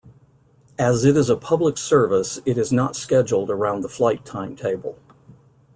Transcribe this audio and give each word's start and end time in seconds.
As 0.79 1.05
it 1.05 1.15
is 1.15 1.29
a 1.29 1.35
public 1.37 1.77
service 1.77 2.39
it 2.43 2.57
is 2.57 2.71
not 2.71 2.95
scheduled 2.95 3.51
around 3.51 3.81
the 3.81 3.87
flight 3.87 4.25
timetable. 4.25 4.97